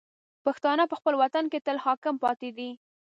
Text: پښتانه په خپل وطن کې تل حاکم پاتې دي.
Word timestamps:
پښتانه 0.45 0.83
په 0.87 0.95
خپل 0.99 1.13
وطن 1.21 1.43
کې 1.51 1.59
تل 1.65 1.77
حاکم 1.85 2.15
پاتې 2.23 2.49
دي. 2.57 2.69